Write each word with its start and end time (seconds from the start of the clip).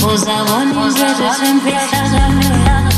Poza 0.00 0.44
woni, 0.44 0.72
że 0.96 1.14
życzę 1.14 1.70
piasza, 1.70 2.06
że 2.06 2.34
mi 2.34 2.91